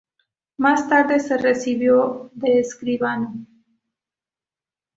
Más 0.57 0.89
tarde 0.89 1.19
se 1.19 1.37
recibió 1.37 2.31
de 2.33 2.59
escribano. 2.59 3.35